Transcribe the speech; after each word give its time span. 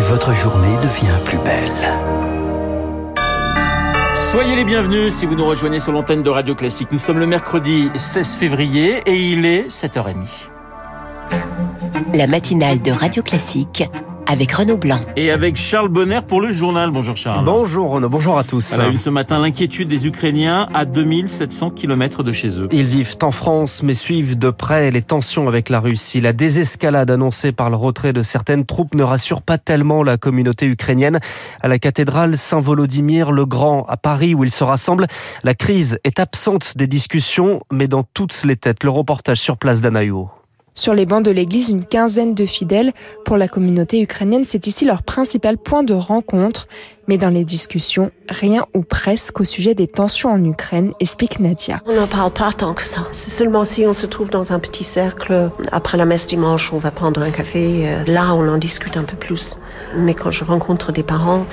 et 0.00 0.02
votre 0.02 0.34
journée 0.34 0.76
devient 0.78 1.18
plus 1.26 1.36
belle. 1.38 1.88
Soyez 4.14 4.56
les 4.56 4.64
bienvenus 4.64 5.14
si 5.14 5.26
vous 5.26 5.34
nous 5.34 5.44
rejoignez 5.44 5.78
sur 5.78 5.92
l'antenne 5.92 6.22
de 6.22 6.30
Radio 6.30 6.54
Classique. 6.54 6.88
Nous 6.90 6.98
sommes 6.98 7.18
le 7.18 7.26
mercredi 7.26 7.90
16 7.94 8.34
février 8.36 9.02
et 9.04 9.14
il 9.14 9.44
est 9.44 9.68
7h30. 9.68 10.48
La 12.14 12.26
matinale 12.26 12.80
de 12.80 12.92
Radio 12.92 13.22
Classique 13.22 13.84
avec 14.30 14.52
Renaud 14.52 14.76
Blanc. 14.76 15.00
Et 15.16 15.32
avec 15.32 15.56
Charles 15.56 15.88
Bonner 15.88 16.20
pour 16.24 16.40
le 16.40 16.52
journal. 16.52 16.92
Bonjour 16.92 17.16
Charles. 17.16 17.44
Bonjour 17.44 17.90
Renaud, 17.90 18.08
bonjour 18.08 18.38
à 18.38 18.44
tous. 18.44 18.72
Alors, 18.74 18.96
ce 18.96 19.10
matin, 19.10 19.40
l'inquiétude 19.40 19.88
des 19.88 20.06
Ukrainiens 20.06 20.68
à 20.72 20.84
2700 20.84 21.70
km 21.70 22.22
de 22.22 22.30
chez 22.30 22.60
eux. 22.60 22.68
Ils 22.70 22.86
vivent 22.86 23.16
en 23.22 23.32
France 23.32 23.82
mais 23.82 23.94
suivent 23.94 24.38
de 24.38 24.50
près 24.50 24.92
les 24.92 25.02
tensions 25.02 25.48
avec 25.48 25.68
la 25.68 25.80
Russie. 25.80 26.20
La 26.20 26.32
désescalade 26.32 27.10
annoncée 27.10 27.50
par 27.50 27.70
le 27.70 27.76
retrait 27.76 28.12
de 28.12 28.22
certaines 28.22 28.64
troupes 28.66 28.94
ne 28.94 29.02
rassure 29.02 29.42
pas 29.42 29.58
tellement 29.58 30.04
la 30.04 30.16
communauté 30.16 30.66
ukrainienne. 30.66 31.18
À 31.60 31.66
la 31.66 31.80
cathédrale 31.80 32.36
Saint-Volodymyr 32.36 33.32
le 33.32 33.46
Grand 33.46 33.84
à 33.88 33.96
Paris 33.96 34.34
où 34.34 34.44
ils 34.44 34.52
se 34.52 34.62
rassemblent, 34.62 35.08
la 35.42 35.54
crise 35.54 35.98
est 36.04 36.20
absente 36.20 36.76
des 36.76 36.86
discussions 36.86 37.60
mais 37.72 37.88
dans 37.88 38.04
toutes 38.04 38.44
les 38.44 38.54
têtes. 38.54 38.84
Le 38.84 38.90
reportage 38.90 39.38
sur 39.38 39.56
place 39.56 39.80
d'Anaïo. 39.80 40.30
Sur 40.80 40.94
les 40.94 41.04
bancs 41.04 41.22
de 41.22 41.30
l'église, 41.30 41.68
une 41.68 41.84
quinzaine 41.84 42.34
de 42.34 42.46
fidèles. 42.46 42.92
Pour 43.26 43.36
la 43.36 43.48
communauté 43.48 44.00
ukrainienne, 44.00 44.46
c'est 44.46 44.66
ici 44.66 44.86
leur 44.86 45.02
principal 45.02 45.58
point 45.58 45.82
de 45.82 45.92
rencontre. 45.92 46.68
Mais 47.10 47.18
dans 47.18 47.28
les 47.28 47.44
discussions, 47.44 48.12
rien 48.28 48.66
ou 48.72 48.82
presque 48.82 49.40
au 49.40 49.44
sujet 49.44 49.74
des 49.74 49.88
tensions 49.88 50.30
en 50.30 50.44
Ukraine, 50.44 50.92
explique 51.00 51.40
Nadia. 51.40 51.82
On 51.86 51.96
n'en 51.96 52.06
parle 52.06 52.30
pas 52.30 52.52
tant 52.52 52.72
que 52.72 52.84
ça. 52.84 53.00
C'est 53.10 53.32
seulement 53.32 53.64
si 53.64 53.84
on 53.84 53.92
se 53.94 54.06
trouve 54.06 54.30
dans 54.30 54.52
un 54.52 54.60
petit 54.60 54.84
cercle, 54.84 55.50
après 55.72 55.98
la 55.98 56.04
messe 56.04 56.28
dimanche, 56.28 56.72
on 56.72 56.78
va 56.78 56.92
prendre 56.92 57.20
un 57.20 57.32
café, 57.32 57.88
euh, 57.88 58.04
là 58.06 58.32
on 58.32 58.46
en 58.46 58.58
discute 58.58 58.96
un 58.96 59.02
peu 59.02 59.16
plus. 59.16 59.56
Mais 59.96 60.14
quand 60.14 60.30
je 60.30 60.44
rencontre 60.44 60.92
des 60.92 61.02
parents, 61.02 61.46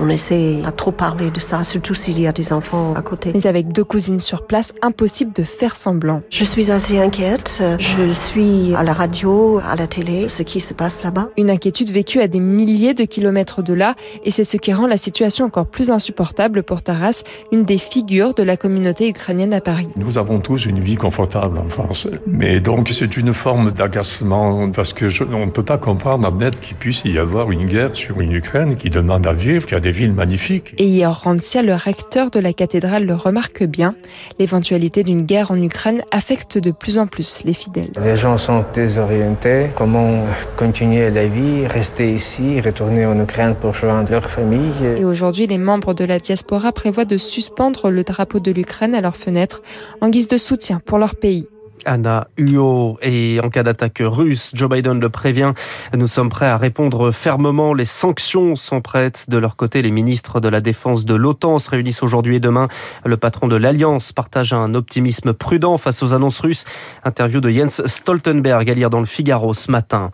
on 0.00 0.08
essaie 0.08 0.62
à 0.64 0.70
trop 0.70 0.92
parler 0.92 1.32
de 1.32 1.40
ça, 1.40 1.64
surtout 1.64 1.94
s'il 1.94 2.20
y 2.20 2.28
a 2.28 2.32
des 2.32 2.52
enfants 2.52 2.94
à 2.94 3.02
côté. 3.02 3.32
Mais 3.34 3.48
avec 3.48 3.72
deux 3.72 3.82
cousines 3.82 4.20
sur 4.20 4.46
place, 4.46 4.72
impossible 4.80 5.32
de 5.32 5.42
faire 5.42 5.74
semblant. 5.74 6.22
Je 6.30 6.44
suis 6.44 6.70
assez 6.70 7.00
inquiète. 7.00 7.60
Je 7.80 8.12
suis 8.12 8.76
à 8.76 8.84
la 8.84 8.92
radio, 8.92 9.58
à 9.68 9.74
la 9.74 9.88
télé, 9.88 10.28
ce 10.28 10.44
qui 10.44 10.60
se 10.60 10.72
passe 10.72 11.02
là-bas. 11.02 11.30
Une 11.36 11.50
inquiétude 11.50 11.90
vécue 11.90 12.20
à 12.20 12.28
des 12.28 12.38
milliers 12.38 12.94
de 12.94 13.02
kilomètres 13.02 13.60
de 13.64 13.74
là, 13.74 13.96
et 14.22 14.30
c'est 14.30 14.44
ce 14.44 14.56
qui 14.56 14.72
rend 14.72 14.86
la 14.86 14.99
situation 15.00 15.46
encore 15.46 15.66
plus 15.66 15.90
insupportable 15.90 16.62
pour 16.62 16.82
Taras, 16.82 17.22
une 17.50 17.64
des 17.64 17.78
figures 17.78 18.34
de 18.34 18.44
la 18.44 18.56
communauté 18.56 19.08
ukrainienne 19.08 19.52
à 19.52 19.60
Paris. 19.60 19.88
Nous 19.96 20.18
avons 20.18 20.38
tous 20.38 20.66
une 20.66 20.78
vie 20.78 20.94
confortable 20.94 21.58
en 21.58 21.68
France. 21.68 22.06
Mais 22.26 22.60
donc 22.60 22.90
c'est 22.92 23.16
une 23.16 23.34
forme 23.34 23.72
d'agacement 23.72 24.70
parce 24.70 24.92
que 24.92 25.08
je, 25.08 25.24
on 25.24 25.46
ne 25.46 25.50
peut 25.50 25.64
pas 25.64 25.78
comprendre, 25.78 26.26
admettre 26.26 26.60
qu'il 26.60 26.76
puisse 26.76 27.02
y 27.04 27.18
avoir 27.18 27.50
une 27.50 27.66
guerre 27.66 27.96
sur 27.96 28.20
une 28.20 28.32
Ukraine 28.32 28.76
qui 28.76 28.90
demande 28.90 29.26
à 29.26 29.32
vivre, 29.32 29.66
qui 29.66 29.74
a 29.74 29.80
des 29.80 29.92
villes 29.92 30.12
magnifiques. 30.12 30.74
Et 30.78 30.84
hier, 30.84 31.10
Rancia, 31.10 31.62
le 31.62 31.74
recteur 31.74 32.30
de 32.30 32.38
la 32.38 32.52
cathédrale, 32.52 33.04
le 33.06 33.14
remarque 33.14 33.64
bien. 33.64 33.94
L'éventualité 34.38 35.02
d'une 35.02 35.22
guerre 35.22 35.50
en 35.50 35.60
Ukraine 35.60 36.02
affecte 36.10 36.58
de 36.58 36.70
plus 36.70 36.98
en 36.98 37.06
plus 37.06 37.42
les 37.44 37.54
fidèles. 37.54 37.92
Les 38.04 38.16
gens 38.16 38.38
sont 38.38 38.64
désorientés. 38.74 39.70
Comment 39.76 40.24
continuer 40.56 41.10
la 41.10 41.26
vie, 41.26 41.66
rester 41.66 42.12
ici, 42.12 42.60
retourner 42.60 43.06
en 43.06 43.18
Ukraine 43.20 43.54
pour 43.60 43.72
rejoindre 43.72 44.10
leur 44.10 44.28
famille 44.28 44.72
et 44.96 45.04
aujourd'hui, 45.04 45.46
les 45.46 45.58
membres 45.58 45.94
de 45.94 46.04
la 46.04 46.18
diaspora 46.18 46.72
prévoient 46.72 47.04
de 47.04 47.18
suspendre 47.18 47.90
le 47.90 48.04
drapeau 48.04 48.40
de 48.40 48.50
l'Ukraine 48.50 48.94
à 48.94 49.00
leurs 49.00 49.16
fenêtres 49.16 49.62
en 50.00 50.08
guise 50.08 50.28
de 50.28 50.36
soutien 50.36 50.80
pour 50.84 50.98
leur 50.98 51.14
pays. 51.14 51.46
Anna 51.84 52.28
Huo. 52.36 52.98
Et 53.02 53.40
en 53.42 53.48
cas 53.48 53.62
d'attaque 53.62 54.02
russe, 54.02 54.50
Joe 54.54 54.70
Biden 54.70 55.00
le 55.00 55.08
prévient, 55.08 55.52
nous 55.96 56.06
sommes 56.06 56.28
prêts 56.28 56.46
à 56.46 56.56
répondre 56.56 57.10
fermement. 57.10 57.74
Les 57.74 57.84
sanctions 57.84 58.56
sont 58.56 58.80
prêtes. 58.80 59.26
De 59.28 59.38
leur 59.38 59.56
côté, 59.56 59.82
les 59.82 59.90
ministres 59.90 60.40
de 60.40 60.48
la 60.48 60.60
Défense 60.60 61.04
de 61.04 61.14
l'OTAN 61.14 61.58
se 61.58 61.70
réunissent 61.70 62.02
aujourd'hui 62.02 62.36
et 62.36 62.40
demain. 62.40 62.68
Le 63.04 63.16
patron 63.16 63.48
de 63.48 63.56
l'Alliance 63.56 64.12
partage 64.12 64.52
un 64.52 64.74
optimisme 64.74 65.32
prudent 65.32 65.78
face 65.78 66.02
aux 66.02 66.14
annonces 66.14 66.40
russes. 66.40 66.64
Interview 67.04 67.40
de 67.40 67.50
Jens 67.50 67.86
Stoltenberg 67.86 68.68
à 68.70 68.74
lire 68.74 68.90
dans 68.90 69.00
le 69.00 69.06
Figaro 69.06 69.54
ce 69.54 69.70
matin. 69.70 70.10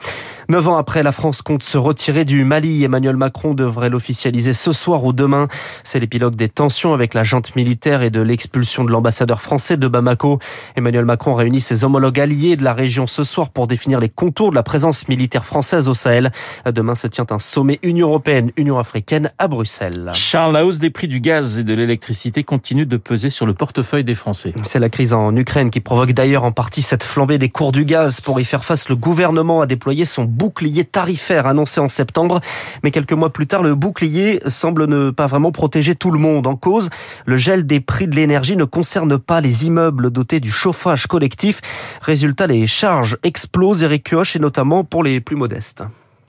Neuf 0.48 0.68
ans 0.68 0.76
après, 0.76 1.02
la 1.02 1.10
France 1.10 1.42
compte 1.42 1.64
se 1.64 1.76
retirer 1.76 2.24
du 2.24 2.44
Mali. 2.44 2.84
Emmanuel 2.84 3.16
Macron 3.16 3.52
devrait 3.52 3.90
l'officialiser 3.90 4.52
ce 4.52 4.70
soir 4.70 5.02
ou 5.04 5.12
demain. 5.12 5.48
C'est 5.82 5.98
l'épilogue 5.98 6.36
des 6.36 6.48
tensions 6.48 6.94
avec 6.94 7.14
la 7.14 7.24
junte 7.24 7.56
militaire 7.56 8.02
et 8.02 8.10
de 8.10 8.20
l'expulsion 8.20 8.84
de 8.84 8.92
l'ambassadeur 8.92 9.40
français 9.40 9.76
de 9.76 9.88
Bamako. 9.88 10.38
Emmanuel 10.76 11.04
Macron 11.04 11.34
réunit 11.34 11.60
ses 11.60 11.82
homologues 11.82 12.20
alliés 12.20 12.54
de 12.54 12.62
la 12.62 12.74
région 12.74 13.08
ce 13.08 13.24
soir 13.24 13.50
pour 13.50 13.66
définir 13.66 13.98
les 13.98 14.08
contours 14.08 14.50
de 14.50 14.54
la 14.54 14.62
présence 14.62 15.08
militaire 15.08 15.44
française 15.44 15.88
au 15.88 15.94
Sahel. 15.94 16.30
Demain 16.64 16.94
se 16.94 17.08
tient 17.08 17.26
un 17.30 17.40
sommet 17.40 17.80
Union 17.82 18.06
européenne-Union 18.06 18.78
africaine 18.78 19.32
à 19.38 19.48
Bruxelles. 19.48 20.12
Charles, 20.14 20.52
la 20.52 20.64
hausse 20.64 20.78
des 20.78 20.90
prix 20.90 21.08
du 21.08 21.18
gaz 21.18 21.58
et 21.58 21.64
de 21.64 21.74
l'électricité 21.74 22.44
continue 22.44 22.86
de 22.86 22.96
peser 22.96 23.30
sur 23.30 23.46
le 23.46 23.54
portefeuille 23.54 24.04
des 24.04 24.14
Français. 24.14 24.54
C'est 24.62 24.78
la 24.78 24.90
crise 24.90 25.12
en 25.12 25.34
Ukraine 25.34 25.70
qui 25.70 25.80
provoque 25.80 26.12
d'ailleurs 26.12 26.44
en 26.44 26.52
partie 26.52 26.82
cette 26.82 27.02
flambée 27.02 27.38
des 27.38 27.48
cours 27.48 27.72
du 27.72 27.84
gaz. 27.84 28.20
Pour 28.20 28.38
y 28.38 28.44
faire 28.44 28.64
face, 28.64 28.88
le 28.88 28.94
gouvernement 28.94 29.60
a 29.60 29.66
déployé 29.66 30.04
son 30.04 30.35
bouclier 30.36 30.84
tarifaire 30.84 31.46
annoncé 31.46 31.80
en 31.80 31.88
septembre. 31.88 32.40
Mais 32.82 32.90
quelques 32.90 33.12
mois 33.12 33.32
plus 33.32 33.46
tard, 33.46 33.62
le 33.62 33.74
bouclier 33.74 34.40
semble 34.48 34.86
ne 34.86 35.10
pas 35.10 35.26
vraiment 35.26 35.52
protéger 35.52 35.94
tout 35.94 36.10
le 36.10 36.18
monde. 36.18 36.46
En 36.46 36.56
cause, 36.56 36.90
le 37.24 37.36
gel 37.36 37.66
des 37.66 37.80
prix 37.80 38.06
de 38.06 38.14
l'énergie 38.14 38.56
ne 38.56 38.64
concerne 38.64 39.18
pas 39.18 39.40
les 39.40 39.66
immeubles 39.66 40.10
dotés 40.10 40.40
du 40.40 40.50
chauffage 40.50 41.06
collectif. 41.06 41.60
Résultat, 42.02 42.46
les 42.46 42.66
charges 42.66 43.16
explosent 43.22 43.82
et 43.82 43.98
Kioch, 43.98 44.36
et 44.36 44.38
notamment 44.38 44.84
pour 44.84 45.02
les 45.02 45.20
plus 45.20 45.36
modestes. 45.36 45.82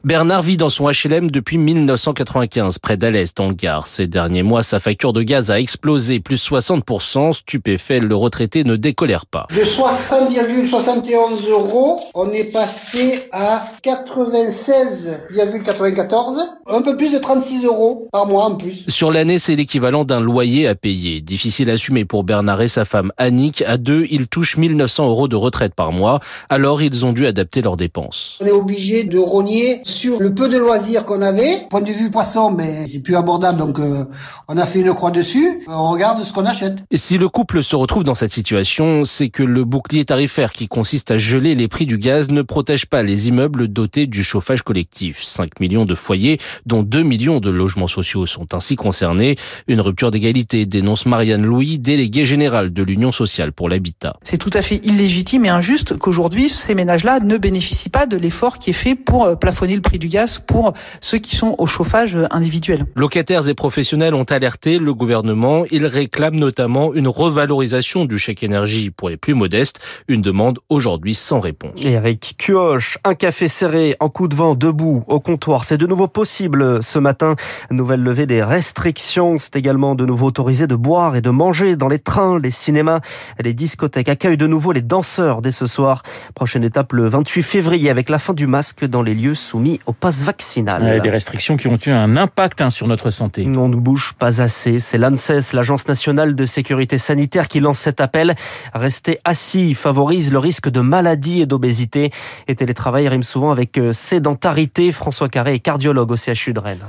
Bernard 0.07 0.41
vit 0.41 0.56
dans 0.56 0.69
son 0.69 0.90
HLM 0.90 1.29
depuis 1.29 1.57
1995, 1.57 2.79
près 2.79 2.95
d'Alès, 2.95 3.34
dans 3.34 3.50
le 3.50 3.53
Gard. 3.53 3.88
Ces 3.88 4.07
derniers 4.07 4.41
mois, 4.41 4.63
sa 4.63 4.79
facture 4.79 5.12
de 5.12 5.22
gaz 5.22 5.51
a 5.51 5.59
explosé, 5.59 6.22
plus 6.22 6.50
60%. 6.50 7.34
Stupéfait, 7.34 8.00
le 8.00 8.16
retraité 8.16 8.63
ne 8.63 8.78
décolère 8.78 9.25
pas. 9.25 9.47
De 9.50 9.59
60,71 9.59 11.50
euros, 11.50 12.00
on 12.16 12.29
est 12.29 12.53
passé 12.53 13.28
à 13.34 13.62
96,94, 13.84 16.40
un 16.67 16.81
peu 16.81 16.96
plus 16.96 17.12
de 17.12 17.17
36 17.17 17.66
euros 17.66 18.07
par 18.13 18.28
mois 18.28 18.46
en 18.46 18.56
plus. 18.56 18.85
Sur 18.88 19.12
l'année, 19.12 19.40
c'est 19.40 19.57
l'équivalent 19.57 20.06
d'un 20.06 20.22
loyer 20.22 20.69
à 20.69 20.75
payer. 20.75 21.19
Difficile 21.19 21.69
à 21.69 21.73
assumer 21.73 22.06
pour 22.06 22.23
Bernard 22.23 22.62
et 22.62 22.69
sa 22.69 22.85
femme 22.85 23.12
Annick. 23.17 23.62
À 23.63 23.75
deux, 23.75 24.06
ils 24.09 24.29
touchent 24.29 24.56
1900 24.56 25.09
euros 25.09 25.28
de 25.28 25.35
retraite 25.35 25.75
par 25.75 25.91
mois. 25.91 26.22
Alors, 26.47 26.81
ils 26.81 27.06
ont 27.06 27.12
dû 27.12 27.28
adapter 27.28 27.62
leurs 27.62 27.75
dépenses. 27.75 28.38
On 28.40 28.46
est 28.46 28.51
obligé 28.51 29.03
de 29.03 29.19
rogner 29.19 29.81
sur 29.97 30.19
le 30.22 30.34
peu 30.34 30.47
de 30.47 30.58
loisirs 30.58 31.06
qu'on 31.06 31.22
avait. 31.22 31.68
Point 31.69 31.81
de 31.81 31.91
vue 31.91 32.12
poisson, 32.12 32.52
mais 32.52 32.85
c'est 32.85 33.00
plus 33.00 33.16
abordable, 33.16 33.58
donc 33.58 33.80
euh, 33.80 34.06
on 34.47 34.58
a 34.58 34.66
fait 34.66 34.81
une 34.81 34.94
croix 34.94 35.12
dessus. 35.12 35.63
On 35.68 35.91
regarde 35.91 36.24
ce 36.24 36.31
qu'on 36.31 36.46
achète. 36.46 36.78
Et 36.91 36.97
si 36.97 37.18
le 37.18 37.30
couple 37.30 37.63
se 37.63 37.75
retrouve 37.75 38.03
dans 38.03 38.16
cette 38.16 38.31
situation, 38.31 39.03
c'est 39.03 39.30
que 39.30 39.44
le 39.44 39.63
bouclier 39.63 40.06
tarifaire 40.06 40.52
qui 40.52 40.68
consiste 40.68 41.12
à 41.12 41.18
geler 41.18 41.56
les 41.56 41.68
prix 41.68 41.85
du 41.85 41.97
gaz 41.97 42.30
ne 42.30 42.41
protège 42.41 42.85
pas 42.85 43.02
les 43.02 43.28
immeubles 43.30 43.68
dotés 43.68 44.06
du 44.06 44.24
chauffage 44.24 44.62
collectif. 44.62 45.24
5 45.24 45.59
millions 45.59 45.85
de 45.85 45.96
foyers, 45.96 46.38
dont 46.66 46.84
2 46.84 47.02
millions 47.02 47.40
de 47.40 47.50
logements 47.50 47.88
sociaux 47.88 48.25
sont 48.25 48.53
ainsi 48.53 48.75
concernés. 48.75 49.35
Une 49.68 49.81
rupture 49.81 50.12
d'égalité 50.12 50.66
dénonce 50.66 51.06
Marianne 51.06 51.44
Louis, 51.44 51.79
déléguée 51.79 52.25
générale 52.25 52.72
de 52.72 52.84
l'Union 52.84 53.12
sociale 53.12 53.52
pour 53.52 53.69
l'habitat. 53.69 54.16
C'est 54.22 54.38
tout 54.38 54.52
à 54.53 54.62
fait 54.62 54.85
illégitime 54.85 55.46
et 55.46 55.50
injuste 55.50 55.97
qu'aujourd'hui 55.97 56.50
ces 56.50 56.75
ménages-là 56.75 57.19
ne 57.19 57.38
bénéficient 57.38 57.90
pas 57.90 58.06
de 58.06 58.18
l'effort 58.18 58.59
qui 58.59 58.72
est 58.72 58.74
fait 58.74 58.96
pour 58.96 59.25
euh, 59.25 59.35
plafonner 59.35 59.76
le 59.77 59.81
prix 59.81 59.99
du 59.99 60.09
gaz 60.09 60.39
pour 60.45 60.73
ceux 60.99 61.19
qui 61.19 61.35
sont 61.35 61.55
au 61.57 61.65
chauffage 61.65 62.17
individuel. 62.31 62.85
Locataires 62.95 63.47
et 63.47 63.53
professionnels 63.53 64.13
ont 64.13 64.23
alerté 64.23 64.79
le 64.79 64.93
gouvernement. 64.93 65.63
Ils 65.71 65.85
réclament 65.85 66.39
notamment 66.39 66.93
une 66.93 67.07
revalorisation 67.07 68.05
du 68.05 68.17
chèque 68.17 68.43
énergie 68.43 68.89
pour 68.89 69.09
les 69.09 69.17
plus 69.17 69.33
modestes. 69.33 69.79
Une 70.07 70.21
demande 70.21 70.59
aujourd'hui 70.69 71.13
sans 71.13 71.39
réponse. 71.39 71.79
Eric 71.81 72.35
Cuoche, 72.37 72.97
un 73.03 73.16
café 73.16 73.47
serré 73.47 73.95
en 73.99 74.09
coup 74.09 74.27
de 74.27 74.35
vent 74.35 74.55
debout 74.55 75.03
au 75.07 75.19
comptoir. 75.19 75.63
C'est 75.63 75.78
de 75.78 75.87
nouveau 75.87 76.07
possible 76.07 76.84
ce 76.84 76.99
matin. 76.99 77.35
Nouvelle 77.72 78.02
levée 78.02 78.25
des 78.25 78.43
restrictions. 78.43 79.37
C'est 79.37 79.55
également 79.55 79.96
de 79.96 80.05
nouveau 80.05 80.28
autorisé 80.28 80.67
de 80.67 80.75
boire 80.75 81.16
et 81.16 81.22
de 81.22 81.29
manger 81.29 81.75
dans 81.75 81.87
les 81.87 81.99
trains, 81.99 82.40
les 82.40 82.52
cinémas. 82.52 82.99
Les 83.40 83.53
discothèques 83.53 84.09
accueillent 84.09 84.37
de 84.37 84.47
nouveau 84.47 84.72
les 84.72 84.81
danseurs 84.81 85.41
dès 85.41 85.52
ce 85.52 85.67
soir. 85.67 86.02
Prochaine 86.34 86.63
étape 86.63 86.93
le 86.93 87.07
28 87.07 87.43
février 87.43 87.90
avec 87.90 88.09
la 88.09 88.19
fin 88.19 88.34
du 88.34 88.47
masque 88.47 88.85
dans 88.85 89.02
les 89.02 89.13
lieux 89.13 89.35
soumis 89.35 89.66
au 89.85 89.93
pass 89.93 90.23
vaccinal. 90.23 91.02
des 91.02 91.09
restrictions 91.09 91.58
qui 91.58 91.67
ont 91.67 91.78
eu 91.85 91.91
un 91.91 92.17
impact 92.17 92.61
hein, 92.61 92.69
sur 92.69 92.87
notre 92.87 93.09
santé. 93.09 93.46
On 93.46 93.69
ne 93.69 93.75
bouge 93.75 94.14
pas 94.17 94.41
assez. 94.41 94.79
C'est 94.79 94.97
l'ANSES, 94.97 95.53
l'Agence 95.53 95.87
nationale 95.87 96.35
de 96.35 96.46
sécurité 96.46 96.97
sanitaire, 96.97 97.47
qui 97.47 97.59
lance 97.59 97.79
cet 97.79 98.02
appel. 98.02 98.35
Rester 98.73 99.19
assis 99.23 99.73
favorise 99.73 100.31
le 100.31 100.40
risque 100.40 100.69
de 100.69 100.81
maladie 100.81 101.41
et 101.41 101.46
d'obésité. 101.46 102.11
Et 102.47 102.55
télétravail 102.55 103.08
rime 103.08 103.23
souvent 103.23 103.52
avec 103.52 103.78
euh, 103.78 103.93
sédentarité. 103.93 104.91
François 104.91 105.29
Carré 105.29 105.55
est 105.55 105.59
cardiologue 105.59 106.11
au 106.11 106.17
CHU 106.17 106.53
de 106.53 106.59
Rennes. 106.59 106.85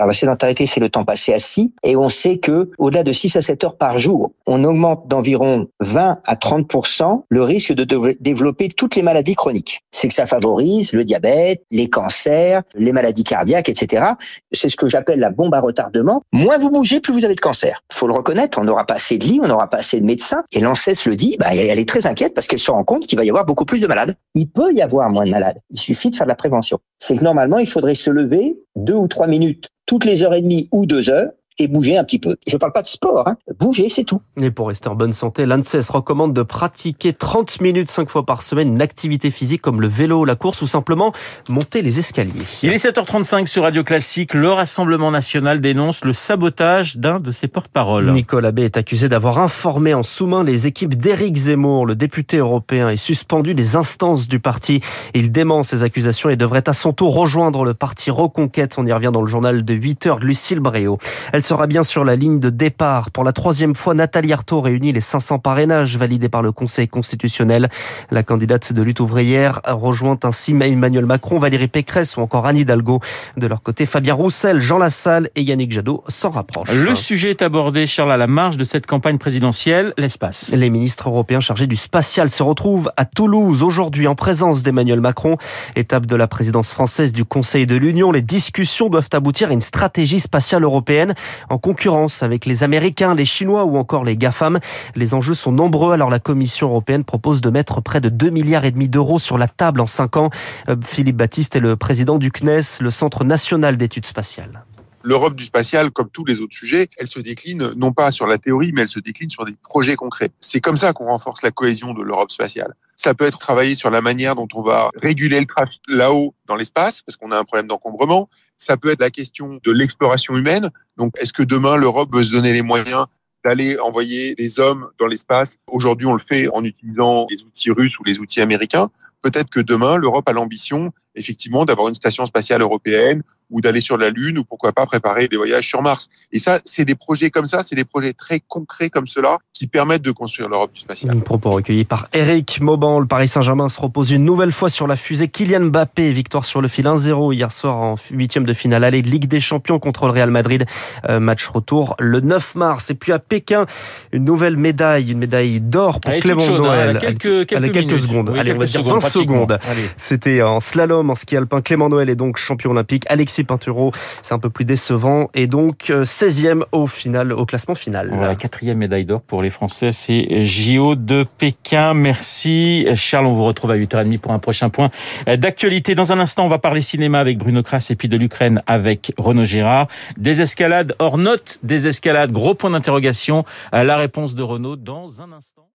Alors 0.00 0.08
la 0.08 0.14
sédentarité, 0.14 0.64
c'est 0.64 0.80
le 0.80 0.88
temps 0.88 1.04
passé 1.04 1.34
assis, 1.34 1.74
et 1.82 1.94
on 1.94 2.08
sait 2.08 2.38
que 2.38 2.70
au-delà 2.78 3.02
de 3.02 3.12
6 3.12 3.36
à 3.36 3.42
7 3.42 3.64
heures 3.64 3.76
par 3.76 3.98
jour, 3.98 4.32
on 4.46 4.64
augmente 4.64 5.06
d'environ 5.08 5.68
20 5.80 6.20
à 6.26 6.34
30% 6.36 7.24
le 7.28 7.42
risque 7.42 7.74
de 7.74 8.14
développer 8.18 8.68
toutes 8.68 8.96
les 8.96 9.02
maladies 9.02 9.34
chroniques. 9.34 9.82
C'est 9.90 10.08
que 10.08 10.14
ça 10.14 10.24
favorise 10.24 10.94
le 10.94 11.04
diabète, 11.04 11.64
les 11.70 11.90
cancers, 11.90 12.62
les 12.74 12.92
maladies 12.92 13.24
cardiaques, 13.24 13.68
etc. 13.68 14.12
C'est 14.52 14.70
ce 14.70 14.76
que 14.76 14.88
j'appelle 14.88 15.18
la 15.18 15.28
bombe 15.28 15.52
à 15.52 15.60
retardement. 15.60 16.22
Moins 16.32 16.56
vous 16.56 16.70
bougez, 16.70 17.00
plus 17.00 17.12
vous 17.12 17.26
avez 17.26 17.34
de 17.34 17.40
cancer. 17.40 17.84
Faut 17.92 18.06
le 18.06 18.14
reconnaître, 18.14 18.58
on 18.58 18.64
n'aura 18.64 18.86
pas 18.86 18.94
assez 18.94 19.18
de 19.18 19.26
lits, 19.26 19.40
on 19.42 19.48
n'aura 19.48 19.68
pas 19.68 19.80
assez 19.80 20.00
de 20.00 20.06
médecins. 20.06 20.42
Et 20.52 20.60
l'ANSES 20.60 21.04
le 21.04 21.14
dit, 21.14 21.36
bah, 21.38 21.48
elle 21.54 21.78
est 21.78 21.86
très 21.86 22.06
inquiète 22.06 22.32
parce 22.32 22.46
qu'elle 22.46 22.58
se 22.58 22.70
rend 22.70 22.84
compte 22.84 23.06
qu'il 23.06 23.18
va 23.18 23.24
y 23.26 23.28
avoir 23.28 23.44
beaucoup 23.44 23.66
plus 23.66 23.82
de 23.82 23.86
malades. 23.86 24.14
Il 24.34 24.48
peut 24.48 24.72
y 24.72 24.80
avoir 24.80 25.10
moins 25.10 25.26
de 25.26 25.30
malades. 25.30 25.58
Il 25.68 25.78
suffit 25.78 26.08
de 26.08 26.16
faire 26.16 26.24
de 26.24 26.30
la 26.30 26.36
prévention. 26.36 26.78
C'est 26.98 27.18
que 27.18 27.24
normalement, 27.24 27.58
il 27.58 27.68
faudrait 27.68 27.94
se 27.94 28.10
lever 28.10 28.56
deux 28.76 28.94
ou 28.94 29.08
trois 29.08 29.26
minutes 29.26 29.68
toutes 29.86 30.04
les 30.04 30.22
heures 30.22 30.34
et 30.34 30.42
demie 30.42 30.68
ou 30.72 30.86
deux 30.86 31.10
heures 31.10 31.32
et 31.60 31.68
bouger 31.68 31.96
un 31.96 32.04
petit 32.04 32.18
peu. 32.18 32.36
Je 32.46 32.56
ne 32.56 32.58
parle 32.58 32.72
pas 32.72 32.82
de 32.82 32.86
sport, 32.86 33.28
hein. 33.28 33.36
bouger, 33.58 33.88
c'est 33.88 34.04
tout. 34.04 34.20
Et 34.40 34.50
pour 34.50 34.68
rester 34.68 34.88
en 34.88 34.94
bonne 34.94 35.12
santé, 35.12 35.46
l'ANSES 35.46 35.90
recommande 35.90 36.32
de 36.32 36.42
pratiquer 36.42 37.12
30 37.12 37.60
minutes 37.60 37.90
5 37.90 38.08
fois 38.08 38.24
par 38.24 38.42
semaine 38.42 38.68
une 38.68 38.82
activité 38.82 39.30
physique 39.30 39.62
comme 39.62 39.80
le 39.80 39.88
vélo, 39.88 40.24
la 40.24 40.34
course 40.34 40.62
ou 40.62 40.66
simplement 40.66 41.12
monter 41.48 41.82
les 41.82 41.98
escaliers. 41.98 42.32
Il 42.62 42.70
est 42.72 42.84
7h35 42.84 43.46
sur 43.46 43.62
Radio 43.64 43.84
Classique. 43.84 44.34
Le 44.34 44.50
Rassemblement 44.50 45.10
national 45.10 45.60
dénonce 45.60 46.04
le 46.04 46.12
sabotage 46.12 46.96
d'un 46.96 47.20
de 47.20 47.32
ses 47.32 47.48
porte-parole. 47.48 48.10
Nicolas 48.12 48.52
B 48.52 48.60
est 48.60 48.76
accusé 48.76 49.08
d'avoir 49.08 49.38
informé 49.38 49.94
en 49.94 50.02
sous-main 50.02 50.44
les 50.44 50.66
équipes 50.66 50.94
d'Éric 50.94 51.36
Zemmour. 51.36 51.86
Le 51.86 51.94
député 51.94 52.38
européen 52.38 52.88
est 52.88 52.96
suspendu 52.96 53.54
des 53.54 53.76
instances 53.76 54.28
du 54.28 54.38
parti. 54.38 54.80
Il 55.14 55.32
dément 55.32 55.62
ces 55.62 55.82
accusations 55.82 56.30
et 56.30 56.36
devrait 56.36 56.68
à 56.68 56.72
son 56.72 56.92
tour 56.92 57.14
rejoindre 57.14 57.64
le 57.64 57.74
parti 57.74 58.10
Reconquête. 58.10 58.76
On 58.78 58.86
y 58.86 58.92
revient 58.92 59.10
dans 59.12 59.22
le 59.22 59.28
journal 59.28 59.64
de 59.64 59.74
8 59.74 60.06
h 60.06 60.20
de 60.20 60.26
Lucille 60.26 60.60
Bréau. 60.60 60.98
Elle 61.32 61.42
sera 61.50 61.66
bien 61.66 61.82
sur 61.82 62.04
la 62.04 62.14
ligne 62.14 62.38
de 62.38 62.48
départ. 62.48 63.10
Pour 63.10 63.24
la 63.24 63.32
troisième 63.32 63.74
fois, 63.74 63.92
Nathalie 63.92 64.32
Arthaud 64.32 64.60
réunit 64.60 64.92
les 64.92 65.00
500 65.00 65.40
parrainages 65.40 65.96
validés 65.96 66.28
par 66.28 66.42
le 66.42 66.52
Conseil 66.52 66.86
constitutionnel. 66.86 67.68
La 68.12 68.22
candidate 68.22 68.72
de 68.72 68.80
lutte 68.80 69.00
ouvrière 69.00 69.60
rejoint 69.66 70.16
ainsi 70.22 70.52
Emmanuel 70.52 71.06
Macron, 71.06 71.40
Valérie 71.40 71.66
Pécresse 71.66 72.16
ou 72.16 72.20
encore 72.20 72.46
Anne 72.46 72.58
Hidalgo. 72.58 73.00
De 73.36 73.48
leur 73.48 73.62
côté, 73.62 73.84
Fabien 73.84 74.14
Roussel, 74.14 74.60
Jean 74.60 74.78
Lassalle 74.78 75.28
et 75.34 75.42
Yannick 75.42 75.72
Jadot 75.72 76.04
s'en 76.06 76.30
rapprochent. 76.30 76.70
Le 76.70 76.94
sujet 76.94 77.30
est 77.30 77.42
abordé, 77.42 77.88
Charles, 77.88 78.12
à 78.12 78.16
la 78.16 78.28
marge 78.28 78.56
de 78.56 78.62
cette 78.62 78.86
campagne 78.86 79.18
présidentielle, 79.18 79.92
l'espace. 79.98 80.52
Les 80.54 80.70
ministres 80.70 81.08
européens 81.08 81.40
chargés 81.40 81.66
du 81.66 81.74
spatial 81.74 82.30
se 82.30 82.44
retrouvent 82.44 82.92
à 82.96 83.06
Toulouse 83.06 83.64
aujourd'hui 83.64 84.06
en 84.06 84.14
présence 84.14 84.62
d'Emmanuel 84.62 85.00
Macron. 85.00 85.36
Étape 85.74 86.06
de 86.06 86.14
la 86.14 86.28
présidence 86.28 86.72
française 86.72 87.12
du 87.12 87.24
Conseil 87.24 87.66
de 87.66 87.74
l'Union, 87.74 88.12
les 88.12 88.22
discussions 88.22 88.88
doivent 88.88 89.10
aboutir 89.12 89.50
à 89.50 89.52
une 89.52 89.60
stratégie 89.60 90.20
spatiale 90.20 90.62
européenne 90.62 91.14
en 91.48 91.58
concurrence 91.58 92.22
avec 92.22 92.46
les 92.46 92.62
Américains, 92.62 93.14
les 93.14 93.24
Chinois 93.24 93.64
ou 93.64 93.76
encore 93.76 94.04
les 94.04 94.16
GAFAM. 94.16 94.60
Les 94.94 95.14
enjeux 95.14 95.34
sont 95.34 95.52
nombreux, 95.52 95.92
alors 95.92 96.10
la 96.10 96.18
Commission 96.18 96.68
européenne 96.68 97.04
propose 97.04 97.40
de 97.40 97.50
mettre 97.50 97.80
près 97.80 98.00
de 98.00 98.08
2 98.08 98.30
milliards 98.30 98.64
et 98.64 98.70
demi 98.70 98.88
d'euros 98.88 99.18
sur 99.18 99.38
la 99.38 99.48
table 99.48 99.80
en 99.80 99.86
5 99.86 100.16
ans. 100.16 100.30
Euh, 100.68 100.76
Philippe 100.84 101.16
Baptiste 101.16 101.56
est 101.56 101.60
le 101.60 101.76
président 101.76 102.18
du 102.18 102.30
CNES, 102.30 102.80
le 102.80 102.90
Centre 102.90 103.24
national 103.24 103.76
d'études 103.76 104.06
spatiales. 104.06 104.64
L'Europe 105.02 105.34
du 105.34 105.44
spatial, 105.44 105.90
comme 105.90 106.10
tous 106.10 106.26
les 106.26 106.40
autres 106.40 106.54
sujets, 106.54 106.88
elle 106.98 107.08
se 107.08 107.20
décline 107.20 107.70
non 107.74 107.92
pas 107.92 108.10
sur 108.10 108.26
la 108.26 108.36
théorie, 108.36 108.72
mais 108.74 108.82
elle 108.82 108.88
se 108.88 109.00
décline 109.00 109.30
sur 109.30 109.46
des 109.46 109.54
projets 109.62 109.96
concrets. 109.96 110.30
C'est 110.40 110.60
comme 110.60 110.76
ça 110.76 110.92
qu'on 110.92 111.06
renforce 111.06 111.42
la 111.42 111.50
cohésion 111.50 111.94
de 111.94 112.02
l'Europe 112.02 112.30
spatiale. 112.30 112.74
Ça 112.96 113.14
peut 113.14 113.24
être 113.24 113.38
travailler 113.38 113.74
sur 113.74 113.88
la 113.88 114.02
manière 114.02 114.36
dont 114.36 114.48
on 114.52 114.62
va 114.62 114.90
réguler 115.00 115.40
le 115.40 115.46
trafic 115.46 115.80
là-haut 115.88 116.34
dans 116.46 116.54
l'espace, 116.54 117.00
parce 117.00 117.16
qu'on 117.16 117.30
a 117.30 117.38
un 117.38 117.44
problème 117.44 117.66
d'encombrement. 117.66 118.28
Ça 118.60 118.76
peut 118.76 118.90
être 118.90 119.00
la 119.00 119.10
question 119.10 119.58
de 119.64 119.72
l'exploration 119.72 120.36
humaine. 120.36 120.68
Donc, 120.98 121.18
est-ce 121.18 121.32
que 121.32 121.42
demain, 121.42 121.78
l'Europe 121.78 122.14
veut 122.14 122.22
se 122.22 122.30
donner 122.30 122.52
les 122.52 122.60
moyens 122.60 123.06
d'aller 123.42 123.78
envoyer 123.78 124.34
des 124.34 124.60
hommes 124.60 124.90
dans 124.98 125.06
l'espace? 125.06 125.56
Aujourd'hui, 125.66 126.06
on 126.06 126.12
le 126.12 126.20
fait 126.20 126.46
en 126.48 126.62
utilisant 126.62 127.26
les 127.30 127.42
outils 127.42 127.70
russes 127.70 127.98
ou 127.98 128.04
les 128.04 128.18
outils 128.18 128.42
américains. 128.42 128.88
Peut-être 129.22 129.48
que 129.48 129.60
demain, 129.60 129.96
l'Europe 129.96 130.28
a 130.28 130.32
l'ambition, 130.32 130.92
effectivement, 131.14 131.64
d'avoir 131.64 131.88
une 131.88 131.94
station 131.94 132.26
spatiale 132.26 132.62
européenne 132.62 133.22
ou 133.50 133.60
d'aller 133.60 133.80
sur 133.80 133.96
la 133.96 134.10
Lune 134.10 134.38
ou 134.38 134.44
pourquoi 134.44 134.72
pas 134.72 134.86
préparer 134.86 135.28
des 135.28 135.36
voyages 135.36 135.66
sur 135.66 135.82
Mars. 135.82 136.08
Et 136.32 136.38
ça, 136.38 136.60
c'est 136.64 136.84
des 136.84 136.94
projets 136.94 137.30
comme 137.30 137.46
ça, 137.46 137.62
c'est 137.62 137.74
des 137.74 137.84
projets 137.84 138.12
très 138.12 138.40
concrets 138.40 138.90
comme 138.90 139.06
cela 139.06 139.38
qui 139.52 139.66
permettent 139.66 140.02
de 140.02 140.12
construire 140.12 140.48
l'Europe 140.48 140.72
du 140.72 140.80
spatial. 140.80 141.16
Un 141.16 141.20
propos 141.20 141.50
recueilli 141.50 141.84
par 141.84 142.08
Eric 142.12 142.60
Mauban. 142.60 143.00
Le 143.00 143.06
Paris 143.06 143.28
Saint-Germain 143.28 143.68
se 143.68 143.80
repose 143.80 144.10
une 144.10 144.24
nouvelle 144.24 144.52
fois 144.52 144.70
sur 144.70 144.86
la 144.86 144.96
fusée 144.96 145.28
Kylian 145.28 145.66
Mbappé. 145.66 146.12
Victoire 146.12 146.44
sur 146.44 146.60
le 146.60 146.68
fil 146.68 146.86
1-0 146.86 147.34
hier 147.34 147.50
soir 147.50 147.76
en 147.76 147.96
huitième 148.10 148.44
de 148.44 148.54
finale 148.54 148.84
aller 148.84 149.02
de 149.02 149.08
Ligue 149.08 149.26
des 149.26 149.40
Champions 149.40 149.78
contre 149.78 150.06
le 150.06 150.12
Real 150.12 150.30
Madrid. 150.30 150.64
Euh, 151.08 151.20
match 151.20 151.46
retour 151.48 151.96
le 151.98 152.20
9 152.20 152.54
mars. 152.54 152.90
Et 152.90 152.94
puis 152.94 153.12
à 153.12 153.18
Pékin, 153.18 153.66
une 154.12 154.24
nouvelle 154.24 154.56
médaille, 154.56 155.10
une 155.10 155.18
médaille 155.18 155.60
d'or 155.60 156.00
pour 156.00 156.12
Clément 156.20 156.40
chaude, 156.40 156.60
hein, 156.60 156.64
Noël. 156.64 156.90
elle 156.90 156.96
a 156.96 157.00
quelques, 157.00 157.20
quelques, 157.20 157.52
Elle 157.52 157.64
a 157.64 157.68
quelques 157.68 158.00
secondes. 158.00 158.30
Oui, 158.30 158.38
Allez, 158.38 158.52
on 158.52 158.58
va 158.58 158.66
quelques 158.66 158.70
dire 158.70 158.84
secondes, 158.84 159.02
20 159.02 159.08
secondes. 159.08 159.58
Allez. 159.68 159.90
C'était 159.96 160.42
en 160.42 160.60
slalom, 160.60 160.99
en 161.08 161.14
ski 161.14 161.36
alpin. 161.36 161.62
Clément 161.62 161.88
Noël 161.88 162.10
est 162.10 162.16
donc 162.16 162.36
champion 162.36 162.72
olympique. 162.72 163.04
Alexis 163.08 163.44
Pinturo, 163.44 163.92
c'est 164.22 164.34
un 164.34 164.38
peu 164.38 164.50
plus 164.50 164.64
décevant. 164.64 165.30
Et 165.34 165.46
donc 165.46 165.90
euh, 165.90 166.04
16e 166.04 166.64
au 166.72 166.86
final, 166.86 167.32
au 167.32 167.46
classement 167.46 167.74
final. 167.74 168.10
Voilà, 168.12 168.34
quatrième 168.34 168.78
médaille 168.78 169.04
d'or 169.04 169.22
pour 169.22 169.42
les 169.42 169.50
Français, 169.50 169.92
c'est 169.92 170.44
JO 170.44 170.96
de 170.96 171.24
Pékin. 171.38 171.94
Merci 171.94 172.86
Charles, 172.94 173.26
on 173.26 173.34
vous 173.34 173.44
retrouve 173.44 173.70
à 173.70 173.76
8h30 173.76 174.18
pour 174.18 174.32
un 174.32 174.38
prochain 174.38 174.68
point 174.68 174.90
d'actualité. 175.26 175.94
Dans 175.94 176.12
un 176.12 176.20
instant, 176.20 176.44
on 176.44 176.48
va 176.48 176.58
parler 176.58 176.80
cinéma 176.80 177.20
avec 177.20 177.38
Bruno 177.38 177.62
Kras 177.62 177.86
et 177.90 177.96
puis 177.96 178.08
de 178.08 178.16
l'Ukraine 178.16 178.62
avec 178.66 179.12
Renaud 179.16 179.44
Girard. 179.44 179.86
Des 180.16 180.42
escalades 180.42 180.94
hors 180.98 181.18
note, 181.18 181.58
des 181.62 181.86
escalades, 181.86 182.32
gros 182.32 182.54
point 182.54 182.70
d'interrogation. 182.70 183.44
La 183.72 183.96
réponse 183.96 184.34
de 184.34 184.42
Renaud 184.42 184.76
dans 184.76 185.22
un 185.22 185.32
instant. 185.32 185.66